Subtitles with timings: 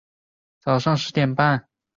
[0.63, 1.69] 早上十点半开始